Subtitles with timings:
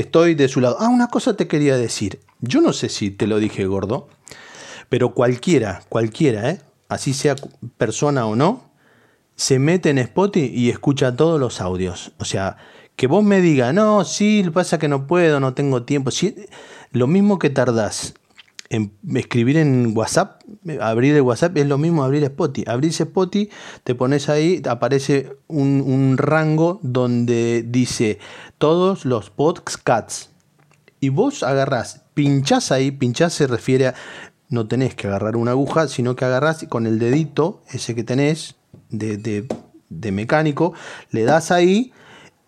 [0.00, 0.76] estoy de su lado.
[0.80, 2.20] Ah, una cosa te quería decir.
[2.40, 4.08] Yo no sé si te lo dije, gordo,
[4.88, 6.60] pero cualquiera, cualquiera, ¿eh?
[6.88, 7.36] así sea
[7.76, 8.70] persona o no,
[9.36, 12.12] se mete en Spotify y escucha todos los audios.
[12.18, 12.56] O sea,
[12.96, 16.10] que vos me digas, no, sí, pasa que no puedo, no tengo tiempo.
[16.92, 18.14] lo mismo que tardás
[18.70, 20.42] en escribir en WhatsApp,
[20.80, 22.70] abrir el WhatsApp es lo mismo abrir Spotify.
[22.70, 23.50] Abrís Spotify,
[23.82, 28.20] te pones ahí, aparece un, un rango donde dice
[28.58, 30.30] todos los podcasts.
[31.00, 33.94] Y vos agarrás, pinchás ahí, pinchás se refiere a,
[34.48, 38.54] no tenés que agarrar una aguja, sino que agarrás con el dedito, ese que tenés,
[38.90, 39.48] de, de,
[39.88, 40.74] de mecánico,
[41.10, 41.92] le das ahí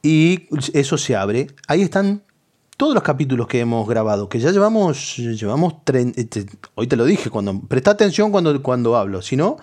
[0.02, 1.48] y eso se abre.
[1.66, 2.22] Ahí están
[2.82, 5.74] todos los capítulos que hemos grabado, que ya llevamos, llevamos
[6.16, 9.56] este, hoy te lo dije, cuando presta atención cuando, cuando hablo, si no,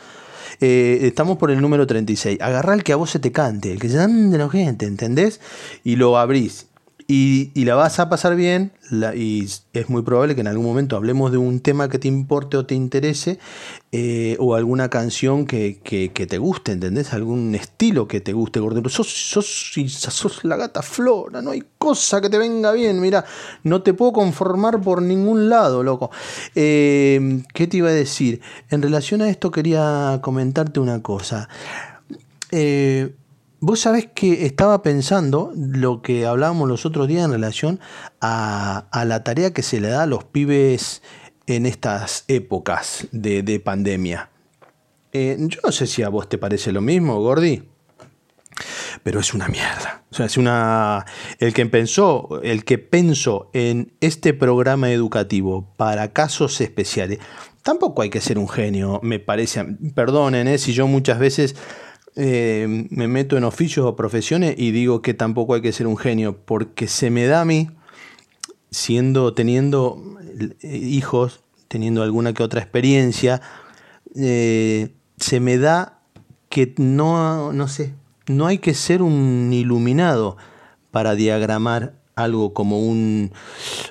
[0.62, 2.40] eh, estamos por el número 36.
[2.40, 4.86] Agarra el que a vos se te cante, el que se dan de la gente,
[4.86, 5.41] ¿entendés?
[5.84, 6.69] Y lo abrís
[7.12, 8.72] y, la vas a pasar bien
[9.16, 12.55] y es muy probable que en algún momento hablemos de un tema que te importe
[12.55, 13.40] o te interese
[13.91, 17.12] eh, o alguna canción que, te guste, ¿entendés?
[17.12, 18.90] Algún estilo que te guste, gordero.
[18.90, 23.26] Sos, sos, sos la gata flora, no hay cosa que te venga bien, mira,
[23.63, 26.12] no te puedo conformar por ningún lado, loco.
[26.54, 28.40] Eh, ¿Qué te iba a decir?
[28.70, 31.49] En relación a esto quería comentarte una cosa.
[32.52, 33.15] Eh,
[33.62, 37.82] Vos sabés que estaba pensando lo que hablábamos los otros días en relación
[38.21, 41.02] a, la tarea que se le da a los pibes
[41.46, 44.30] en estas épocas de, pandemia.
[45.12, 47.63] Eh, yo no sé si a vos te parece lo mismo, Gordi,
[49.04, 50.04] pero es una mierda.
[50.10, 51.05] O sea, es una.
[51.40, 57.20] El que pensó, el que pensó en este programa educativo para casos especiales,
[57.62, 59.65] tampoco hay que ser un genio, me parece.
[59.93, 61.55] Perdonen, eh, si yo muchas veces
[62.21, 65.95] eh, me meto en oficios o profesiones y digo que tampoco hay que ser un
[65.95, 67.69] genio, porque se me da a mí,
[68.72, 70.03] siendo, teniendo
[70.62, 73.41] eh, hijos, teniendo alguna que otra experiencia,
[74.17, 76.02] eh, se me da
[76.50, 77.94] que no, no sé,
[78.28, 80.35] no hay que ser un iluminado
[80.91, 83.31] para diagramar algo como un,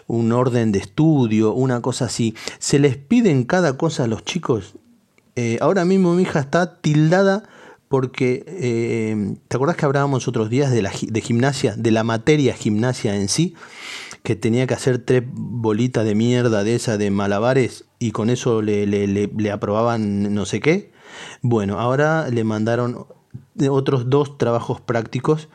[0.06, 2.34] un, orden de estudio, una cosa así.
[2.58, 4.74] Se les piden cada cosa a los chicos.
[5.62, 7.44] ahora mismo mi hija está tildada
[7.88, 13.16] porque eh, ¿te acordás que hablábamos otros días de, la, gimnasia, de la materia gimnasia
[13.16, 13.54] en sí?
[14.22, 18.62] Que tenía que hacer tres bolitas de mierda de esa de malabares y con eso
[18.62, 20.92] le, le, le aprobaban no sé qué.
[21.40, 23.06] Bueno, ahora le mandaron
[23.70, 25.48] otros dos trabajos prácticos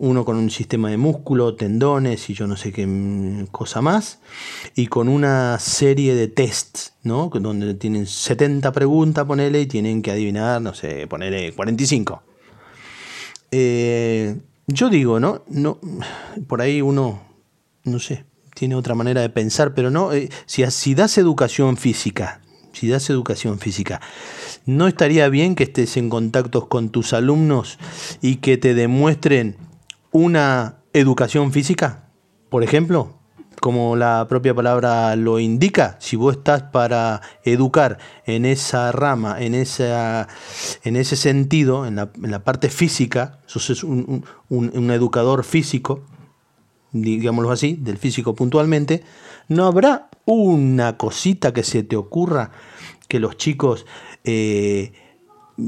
[0.00, 2.88] uno con un sistema de músculo, tendones y yo no sé qué
[3.52, 4.18] cosa más,
[4.74, 7.28] y con una serie de tests, ¿no?
[7.28, 12.22] Donde tienen 70 preguntas, ponele, y tienen que adivinar, no sé, ponele 45.
[13.50, 15.44] Eh, yo digo, ¿no?
[15.48, 15.78] no
[16.46, 17.20] por ahí uno,
[17.84, 18.24] no sé,
[18.54, 22.40] tiene otra manera de pensar, pero no, eh, si, si das educación física,
[22.72, 24.00] si das educación física,
[24.64, 27.78] ¿no estaría bien que estés en contacto con tus alumnos
[28.22, 29.56] y que te demuestren
[30.12, 32.10] una educación física,
[32.48, 33.20] por ejemplo,
[33.60, 39.54] como la propia palabra lo indica, si vos estás para educar en esa rama, en,
[39.54, 40.28] esa,
[40.82, 46.02] en ese sentido, en la, parte física, sos un, un, educador físico,
[46.92, 49.04] digámoslo así, del físico puntualmente,
[49.48, 52.52] ¿no habrá una cosita que se te ocurra
[53.08, 53.84] que los chicos
[54.24, 54.92] eh,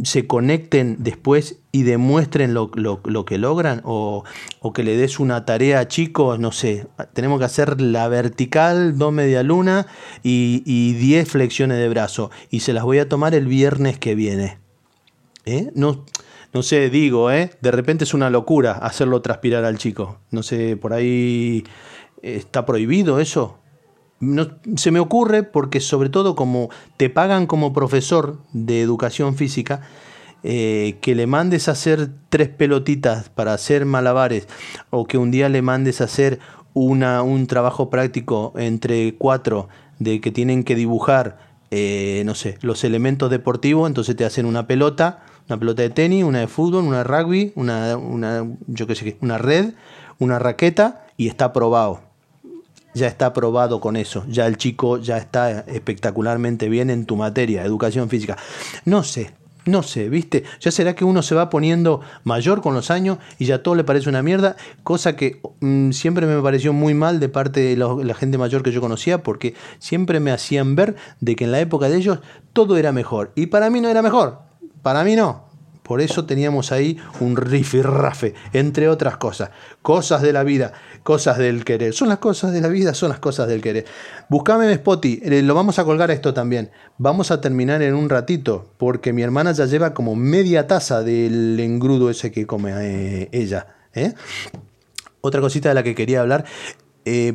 [0.04, 4.24] se conecten después y demuestren lo, que logran o,
[4.74, 9.12] que le des una tarea a chicos, no sé, tenemos que hacer la vertical, dos
[9.12, 9.86] media luna
[10.22, 14.58] y, diez flexiones de brazo y se las voy a tomar el viernes que viene.
[15.44, 15.70] ¿Eh?
[15.74, 16.04] No,
[16.52, 17.50] no sé, digo, ¿eh?
[17.60, 20.20] de repente es una locura hacerlo transpirar al chico.
[20.30, 21.64] No sé, por ahí
[22.22, 23.61] está prohibido eso.
[24.22, 24.46] No,
[24.76, 29.80] se me ocurre porque sobre todo como te pagan como profesor de educación física,
[30.44, 34.46] eh, que le mandes a hacer tres pelotitas para hacer malabares
[34.90, 36.38] o que un día le mandes a hacer
[36.72, 41.38] una, un trabajo práctico entre cuatro de que tienen que dibujar,
[41.72, 46.22] eh, no sé, los elementos deportivos, entonces te hacen una pelota, una pelota de tenis,
[46.22, 49.74] una de fútbol, una de rugby, una, una, yo qué sé, una red,
[50.20, 52.11] una raqueta y está aprobado
[52.94, 57.64] ya está aprobado con eso, ya el chico ya está espectacularmente bien en tu materia,
[57.64, 58.36] educación física.
[58.84, 59.32] No sé,
[59.64, 60.44] no sé, ¿viste?
[60.60, 63.84] Ya será que uno se va poniendo mayor con los años y ya todo le
[63.84, 68.14] parece una mierda, cosa que mm, siempre me pareció muy mal de parte de la
[68.14, 71.88] gente mayor que yo conocía, porque siempre me hacían ver de que en la época
[71.88, 72.18] de ellos
[72.52, 73.32] todo era mejor.
[73.36, 74.40] Y para mí no era mejor,
[74.82, 75.44] para mí no,
[75.92, 79.50] Por eso teníamos ahí un rifirrafe, entre otras cosas.
[79.82, 80.72] Cosas de la vida,
[81.02, 81.92] cosas del querer.
[81.92, 83.84] Son las cosas de la vida, son las cosas del querer.
[84.30, 86.70] Buscame en Spotify, eh, lo vamos a colgar esto también.
[86.96, 91.60] Vamos a terminar en un ratito, porque mi hermana ya lleva como media taza del
[91.60, 93.66] engrudo ese que come eh, ella.
[93.92, 94.14] ¿eh?
[95.20, 96.46] Otra cosita de la que quería hablar,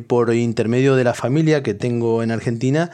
[0.08, 2.90] por intermedio de la familia que tengo en Argentina,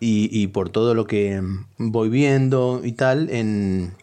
[0.00, 1.42] y, por todo lo que
[1.78, 3.94] voy viendo y tal en,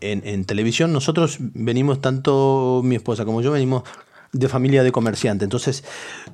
[0.00, 3.84] en, televisión, nosotros venimos, tanto mi esposa como yo, venimos
[4.32, 5.44] de familia de comerciante.
[5.44, 5.84] Entonces,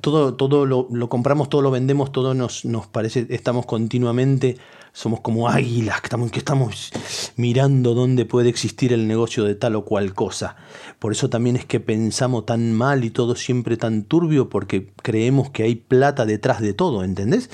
[0.01, 4.57] todo, todo lo, lo, compramos, todo lo vendemos, todo nos, nos parece, estamos continuamente
[4.97, 6.91] somos como águilas que estamos, que estamos
[7.35, 10.55] mirando dónde puede existir el negocio de tal o cual cosa.
[10.97, 15.51] Por eso también es que pensamos tan mal y todo siempre tan turbio, porque creemos
[15.51, 17.51] que hay plata detrás de todo, ¿entendés?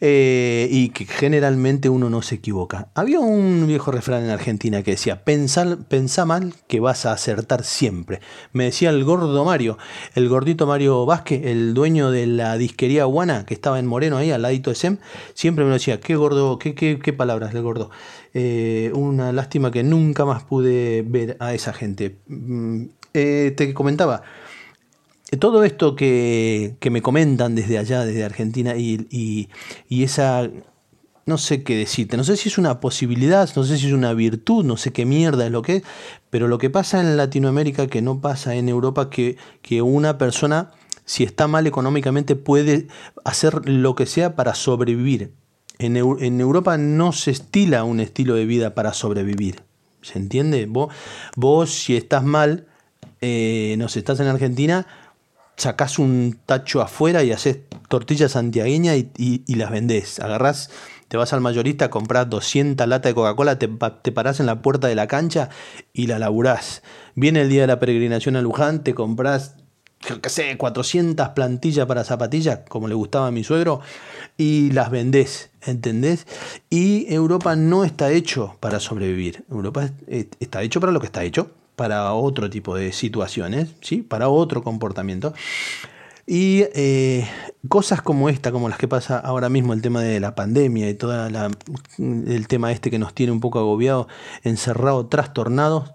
[0.00, 2.88] Eh, y que generalmente uno no se equivoca.
[2.94, 8.20] Había un viejo refrán en Argentina que decía, pensá mal que vas a acertar siempre.
[8.54, 9.76] Me decía el gordo Mario,
[10.14, 14.30] el gordito Mario Vázquez, el dueño de la disquería Guana, que estaba en Moreno ahí
[14.30, 14.96] al ladito de SEM,
[15.34, 17.90] siempre me decía, qué gordo, qué qué, palabras le gordo.
[18.34, 22.18] Eh, una lástima que nunca más pude ver a esa gente.
[22.28, 22.84] Mm,
[23.14, 24.22] eh, te comentaba,
[25.38, 29.48] todo esto que, me comentan desde allá, desde Argentina, y,
[29.88, 30.48] esa
[31.26, 34.12] no sé qué decirte, no sé si es una posibilidad, no sé si es una
[34.14, 35.82] virtud, no sé qué mierda es lo que es,
[36.28, 40.72] pero lo que pasa en Latinoamérica que no pasa en Europa, que, que una persona,
[41.04, 42.88] si está mal económicamente, puede
[43.24, 45.32] hacer lo que sea para sobrevivir.
[45.80, 49.62] En, Europa no se estila un estilo de vida para sobrevivir.
[50.02, 50.66] ¿Se entiende?
[50.66, 50.94] Vos,
[51.36, 52.66] vos si estás mal,
[53.22, 54.86] eh, no sé, estás en Argentina,
[55.56, 60.20] sacás un tacho afuera y haces tortillas santiagueñas y, las vendés.
[60.20, 60.70] Agarrás,
[61.08, 63.68] te vas al mayorista, compras 200 latas de Coca-Cola, te,
[64.02, 65.48] te, parás en la puerta de la cancha
[65.94, 66.82] y la laburás.
[67.14, 69.56] Viene el día de la peregrinación a Luján, te compras,
[70.00, 73.80] qué sé, 400 plantillas para zapatillas, como le gustaba a mi suegro,
[74.36, 76.26] y las vendés, ¿entendés?
[76.70, 79.44] Y Europa no está hecho para sobrevivir.
[79.50, 83.98] Europa está hecho para lo que está hecho, para otro tipo de situaciones, ¿sí?
[84.02, 85.34] Para otro comportamiento.
[86.26, 87.28] Y eh,
[87.68, 90.94] cosas como esta, como las que pasa ahora mismo, el tema de la pandemia y
[90.94, 91.26] todo
[91.98, 94.08] el tema este que nos tiene un poco agobiado,
[94.44, 95.92] encerrado, trastornados,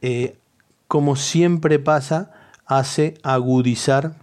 [0.00, 0.36] eh,
[0.88, 2.32] como siempre pasa,
[2.66, 4.16] hace agudizar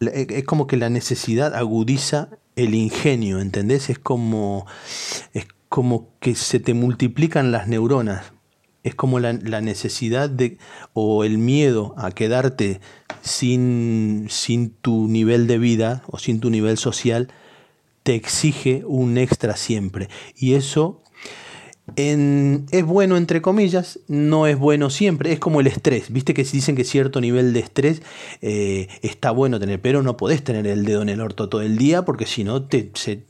[0.00, 3.90] eh, es como que la necesidad agudiza el ingenio, ¿entendés?
[3.90, 4.66] Es como,
[5.32, 8.32] es como que se te multiplican las neuronas.
[8.82, 10.58] Es como la, necesidad de,
[10.92, 12.80] o el miedo a quedarte
[13.20, 17.28] sin, sin tu nivel de vida o sin tu nivel social,
[18.04, 20.08] te exige un extra siempre.
[20.36, 21.02] Y eso
[21.96, 26.76] es bueno entre comillas, no es bueno siempre, es como el estrés, viste que dicen
[26.76, 28.02] que cierto nivel de estrés
[28.42, 31.78] eh, está bueno tener, pero no podés tener el dedo en el orto todo el
[31.78, 32.82] día porque si no te,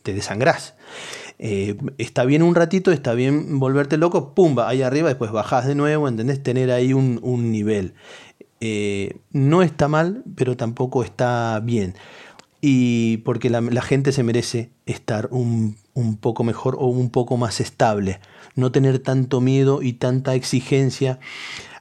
[0.02, 0.74] te desangrás.
[1.38, 5.74] Eh, está bien un ratito, está bien volverte loco, pumba, ahí arriba, después bajás de
[5.74, 6.42] nuevo, ¿entendés?
[6.42, 7.94] Tener ahí un, nivel.
[8.60, 11.94] Eh, no está mal, pero tampoco está bien.
[12.60, 17.60] Y porque la, gente se merece estar un, un poco mejor o un poco más
[17.60, 18.20] estable
[18.56, 21.20] no tener tanto miedo y tanta exigencia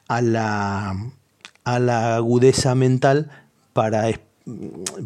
[0.08, 1.12] a la,
[1.64, 3.32] a la agudeza mental
[3.74, 4.08] para,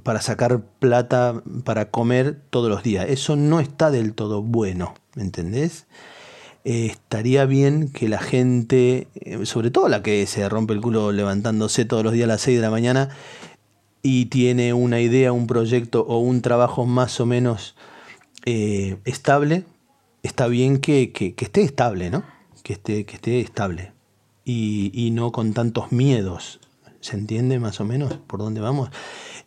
[0.04, 3.06] para sacar plata para comer todos los días.
[3.08, 5.86] Eso no está del todo bueno, ¿me entendés?
[6.66, 11.14] Eh, estaría bien que la gente, eh, sobre todo la que se rompe el culo
[11.14, 13.10] levantándose todos los días a las 6 de la mañana
[14.02, 17.76] y tiene una idea, un proyecto o un trabajo más o menos
[18.46, 19.66] eh, estable,
[20.24, 22.24] está bien que, esté estable, ¿no?
[22.64, 23.94] Que esté, que esté estable.
[24.46, 26.60] Y, no con tantos miedos.
[27.02, 28.90] ¿Se entiende más o menos por dónde vamos?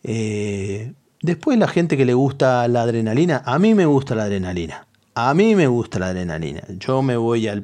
[0.03, 4.87] Eh, después la gente que le gusta la adrenalina, a mí me gusta la adrenalina.
[5.15, 6.61] A mí me gusta la adrenalina.
[6.79, 7.63] Yo me voy al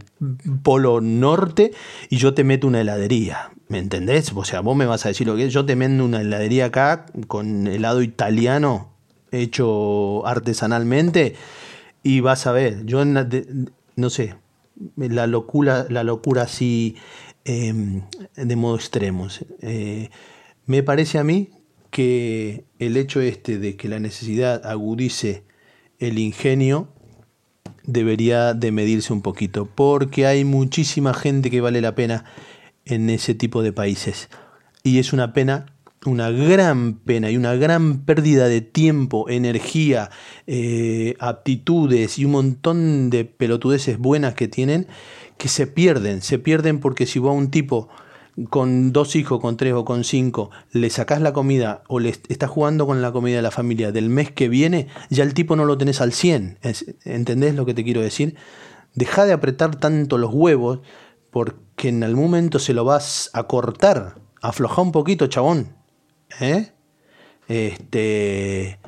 [0.62, 1.72] polo norte
[2.10, 3.52] y yo te meto una heladería.
[3.70, 4.32] ¿Me entendés?
[4.36, 5.54] O sea, vos me vas a decir lo que es.
[5.54, 8.90] Yo te meto una heladería acá con helado italiano
[9.32, 11.36] hecho artesanalmente
[12.02, 14.36] y vas a ver, yo no sé,
[14.98, 16.96] la locura, la locura así
[17.46, 18.02] em,
[18.36, 19.28] de modo extremo.
[19.62, 20.10] Eh,
[20.66, 21.50] me parece a mí
[21.92, 25.44] que el hecho este de que la necesidad agudice
[26.00, 26.88] el ingenio
[27.84, 32.26] debería de medirse un poquito, porque hay muchísima gente que vale la pena
[32.90, 34.30] en ese tipo de países.
[34.84, 35.68] Y es una pena
[36.06, 40.10] una gran pena y una gran pérdida de tiempo, energía,
[40.48, 44.88] eh, aptitudes y un montón de pelotudeces buenas que tienen
[45.38, 47.90] que se pierden, se pierden porque si vos a un tipo
[48.50, 52.50] con dos hijos, con tres o con cinco, le sacás la comida o le estás
[52.50, 55.66] jugando con la comida de la familia del mes que viene, ya el tipo no
[55.66, 56.60] lo tenés al 100.
[57.06, 58.36] ¿Entendés lo que te quiero decir?
[58.96, 60.80] Deja de apretar tanto los huevos
[61.32, 64.16] porque en algún momento se lo vas a cortar.
[64.42, 65.76] Afloja un poquito, chabón.
[66.40, 66.72] ¿Eh?
[67.48, 68.80] Este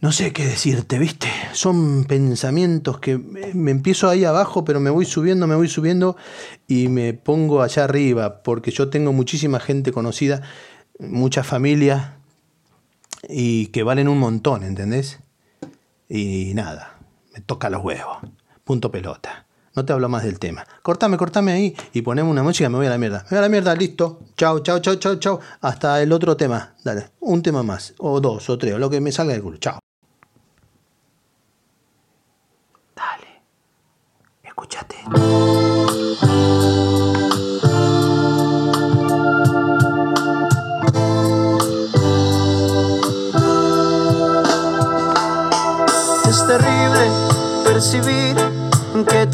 [0.00, 1.26] no sé qué decirte, ¿viste?
[1.52, 6.16] Son pensamientos que me empiezo ahí abajo, pero me voy subiendo, me voy subiendo
[6.68, 10.42] y me pongo allá arriba, porque yo tengo muchísima gente conocida,
[11.00, 12.12] muchas familias
[13.28, 15.20] y que valen un montón, ¿entendés?
[16.08, 16.98] Y nada,
[17.34, 18.18] me toca los huevos.
[18.64, 19.45] Punto pelota.
[19.76, 20.66] No te hablo más del tema.
[20.82, 23.22] Cortame, cortame ahí y ponemos una música me voy a la mierda.
[23.24, 24.20] Me voy a la mierda, listo.
[24.36, 25.40] Chao, chao, chao, chao, chao.
[25.60, 26.74] Hasta el otro tema.
[26.82, 27.94] Dale, un tema más.
[27.98, 29.58] O dos, o tres, o lo que me salga del culo.
[29.58, 29.78] Chao.
[34.42, 34.96] Escúchate.
[34.96, 36.55] Es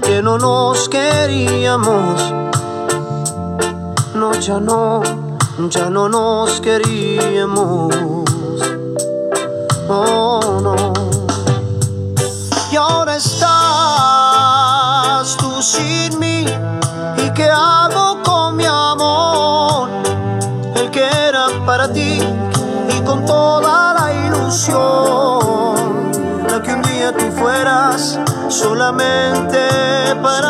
[0.00, 2.32] que no nos queríamos.
[4.14, 5.02] No, ya no,
[5.68, 7.94] ya no nos queríamos.
[9.88, 10.92] Oh, no
[12.72, 13.46] y ahora estás
[15.36, 16.46] tú sin mí.
[17.18, 19.90] ¿Y qué hago con mi amor?
[20.74, 22.18] El que era para ti
[22.88, 26.10] y con toda la ilusión,
[26.48, 28.18] la que un día tú fueras
[28.48, 29.81] solamente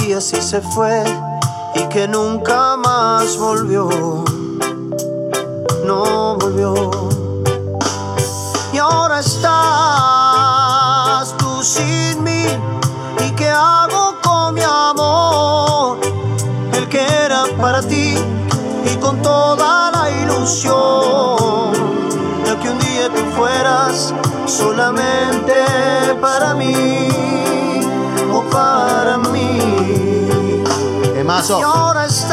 [0.00, 1.02] día sí se fue
[1.74, 3.88] y que nunca más volvió,
[5.84, 6.90] no volvió.
[8.72, 9.54] Y ahora estás
[11.38, 12.46] tú sin mí,
[13.26, 15.98] ¿y qué hago con mi amor?
[16.72, 18.16] El que era para ti
[18.84, 21.72] y con toda la ilusión
[22.44, 24.12] de que un día tú fueras
[24.46, 25.54] solamente
[26.20, 27.15] para mí
[31.36, 32.32] Y ahora estás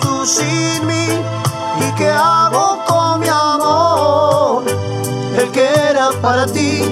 [0.00, 1.06] tú sin mí.
[1.78, 4.64] ¿Y qué hago con mi amor?
[5.38, 6.82] El que era para ti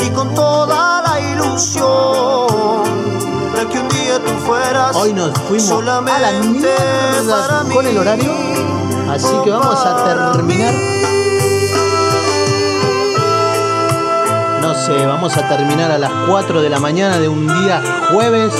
[0.00, 2.48] y con toda la ilusión
[3.54, 7.98] de que un día tú fueras Hoy nos fuimos solamente a la mierda con el
[7.98, 8.32] horario.
[9.10, 10.72] Así que vamos a terminar.
[14.62, 18.54] No sé, vamos a terminar a las 4 de la mañana de un día jueves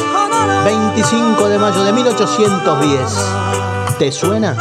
[0.65, 3.01] 25 de mayo de 1810.
[3.99, 4.57] ¿Te suena?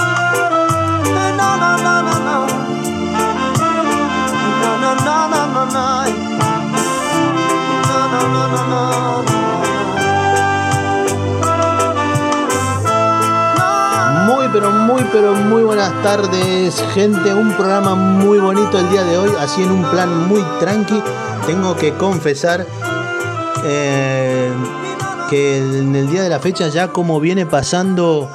[14.26, 17.34] Muy, pero muy, pero muy buenas tardes, gente.
[17.34, 21.02] Un programa muy bonito el día de hoy, así en un plan muy tranqui.
[21.46, 22.66] Tengo que confesar
[23.64, 24.52] eh,
[25.30, 28.30] que en el día de la fecha, ya como viene pasando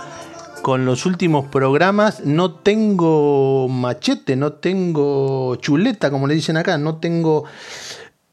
[0.64, 2.24] con los últimos programas.
[2.24, 7.44] No tengo machete, no tengo chuleta, como le dicen acá, no tengo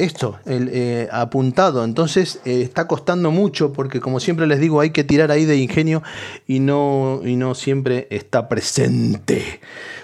[0.03, 1.83] esto, eh, apuntado.
[1.83, 5.57] Entonces eh, está costando mucho porque como siempre les digo, hay que tirar ahí de
[5.57, 6.03] ingenio
[6.47, 9.59] y no, y no siempre está presente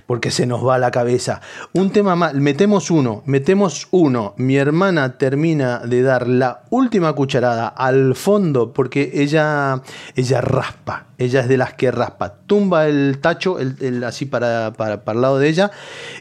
[0.07, 1.41] porque se nos va la cabeza.
[1.73, 4.33] Un tema más, metemos uno, metemos uno.
[4.37, 9.81] Mi hermana termina de dar la última cucharada al fondo porque ella,
[10.15, 12.35] ella raspa, ella es de las que raspa.
[12.47, 15.71] Tumba el tacho el, así para, para, para el lado de ella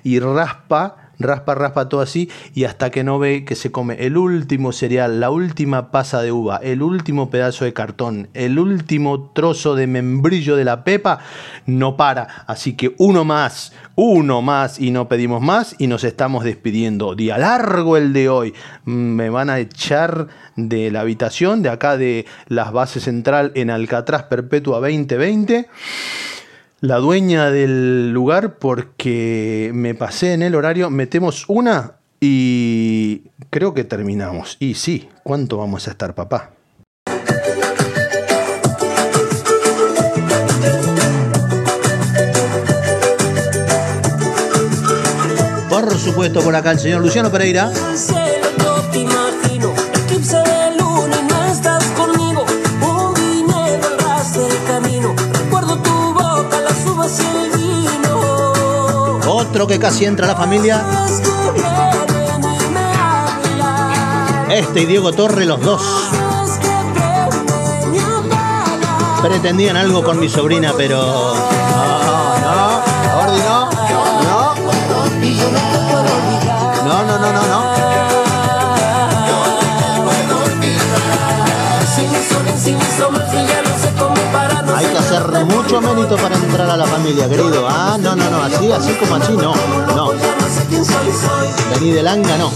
[0.02, 4.16] y raspa raspa, raspa todo así y hasta que no ve que se come el
[4.16, 9.74] último cereal, la última pasa de uva, el último pedazo de cartón, el último trozo
[9.74, 11.20] de membrillo de la pepa,
[11.66, 12.44] no para.
[12.46, 17.14] Así que uno más, uno más y no pedimos más y nos estamos despidiendo.
[17.14, 18.54] Día largo el de hoy.
[18.84, 24.24] Me van a echar de la habitación de acá de las bases central en Alcatraz
[24.24, 25.68] Perpetua 2020
[26.80, 30.90] la dueña del lugar porque me pasé en el horario.
[30.90, 34.56] Metemos una y creo que terminamos.
[34.60, 36.52] Y sí, ¿cuánto vamos a estar, papá?
[45.68, 47.70] Por supuesto, por acá el señor Luciano Pereira.
[59.64, 60.84] Que casi entra la familia.
[64.50, 65.82] Este y Diego Torre, los dos.
[69.22, 71.00] Pretendían algo con mi sobrina, pero.
[71.00, 72.82] No, no,
[73.34, 73.70] no.
[74.22, 75.75] No,
[85.44, 87.66] mucho mérito para entrar a la familia, querido.
[87.68, 89.54] Ah, no, no, no, así, así como así, no,
[89.94, 90.12] no.
[91.74, 92.50] Vení de langa, no.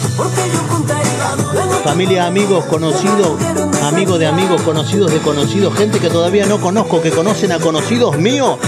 [1.84, 3.40] Familia, amigos, conocidos,
[3.82, 8.16] amigos de amigos, conocidos de conocidos, gente que todavía no conozco, que conocen a conocidos
[8.18, 8.58] míos.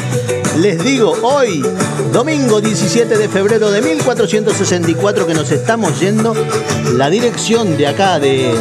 [0.58, 1.64] Les digo, hoy,
[2.12, 6.34] domingo 17 de febrero de 1464, que nos estamos yendo,
[6.94, 8.52] la dirección de acá de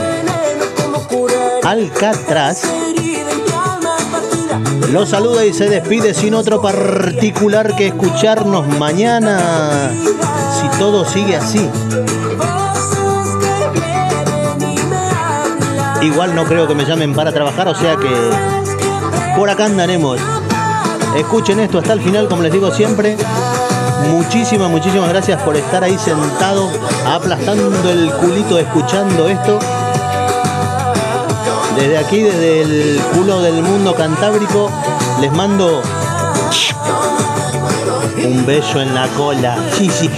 [1.63, 2.63] Alcatraz
[4.91, 9.89] lo saluda y se despide sin otro particular que escucharnos mañana,
[10.59, 11.69] si todo sigue así.
[16.01, 18.09] Igual no creo que me llamen para trabajar, o sea que
[19.37, 20.19] por acá andaremos.
[21.15, 23.15] Escuchen esto hasta el final, como les digo siempre.
[24.09, 26.69] Muchísimas, muchísimas gracias por estar ahí sentado,
[27.05, 29.57] aplastando el culito, escuchando esto.
[31.75, 34.69] Desde aquí, desde el culo del mundo cantábrico,
[35.19, 35.81] les mando
[38.23, 39.57] un beso en la cola.
[39.77, 40.09] Sí, sí.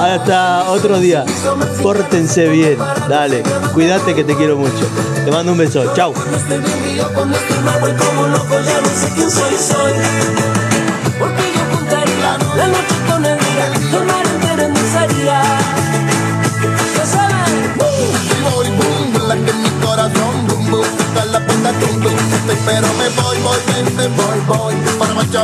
[0.00, 1.24] Hasta otro día.
[1.82, 2.78] Pórtense bien.
[3.08, 3.42] Dale.
[3.74, 4.88] Cuídate que te quiero mucho.
[5.24, 5.92] Te mando un beso.
[5.94, 6.14] Chao.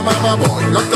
[0.07, 0.96] Machamama voy, loco, loco,